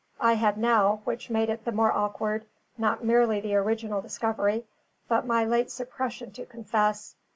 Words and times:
I 0.19 0.33
had 0.33 0.57
now, 0.57 1.01
which 1.03 1.29
made 1.29 1.51
it 1.51 1.63
the 1.63 1.71
more 1.71 1.91
awkward, 1.91 2.47
not 2.75 3.03
merely 3.05 3.39
the 3.39 3.53
original 3.53 4.01
discovery, 4.01 4.65
but 5.07 5.27
my 5.27 5.45
late 5.45 5.69
suppression 5.69 6.31
to 6.31 6.45
confess. 6.47 7.13